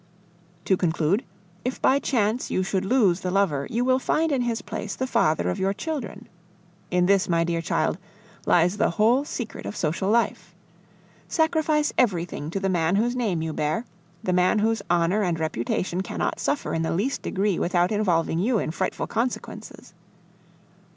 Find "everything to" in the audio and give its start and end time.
11.99-12.59